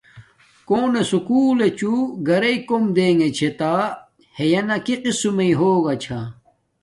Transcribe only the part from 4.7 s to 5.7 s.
کی قسم مݵ